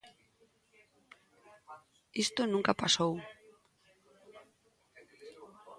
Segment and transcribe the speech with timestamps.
[2.23, 3.13] Isto nunca pasou.